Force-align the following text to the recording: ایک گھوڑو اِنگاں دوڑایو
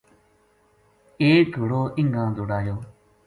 ایک 1.21 1.45
گھوڑو 1.55 1.81
اِنگاں 1.99 2.29
دوڑایو 2.35 2.75